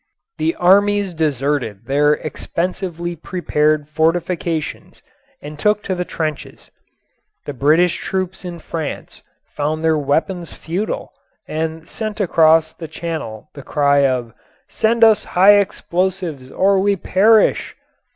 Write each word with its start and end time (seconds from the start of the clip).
The 0.39 0.55
armies 0.55 1.13
deserted 1.13 1.85
their 1.85 2.13
expensively 2.15 3.15
prepared 3.15 3.87
fortifications 3.87 5.03
and 5.43 5.59
took 5.59 5.83
to 5.83 5.93
the 5.93 6.05
trenches. 6.05 6.71
The 7.45 7.53
British 7.53 7.97
troops 7.97 8.43
in 8.43 8.57
France 8.57 9.21
found 9.53 9.83
their 9.83 9.99
weapons 9.99 10.53
futile 10.53 11.13
and 11.47 11.87
sent 11.87 12.19
across 12.19 12.73
the 12.73 12.87
Channel 12.87 13.51
the 13.53 13.61
cry 13.61 13.99
of 14.07 14.33
"Send 14.67 15.03
us 15.03 15.23
high 15.37 15.59
explosives 15.59 16.49
or 16.49 16.79
we 16.79 16.95
perish!" 16.95 17.75